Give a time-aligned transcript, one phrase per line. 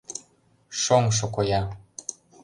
[0.81, 1.61] Шоҥшо коя.